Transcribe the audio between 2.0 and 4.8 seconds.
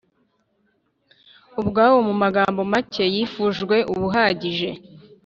mu magambo make yifujwe uba uhagije